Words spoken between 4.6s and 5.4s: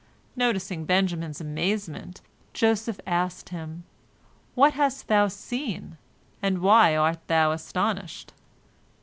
hast thou